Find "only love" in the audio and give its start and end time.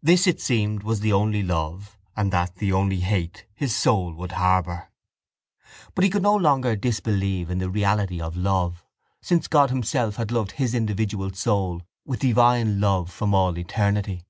1.12-1.98